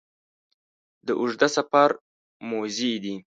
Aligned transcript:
د 1.07 1.09
اوږده 1.19 1.47
سفر 1.57 1.89
موزې 2.49 2.91
دي 3.03 3.15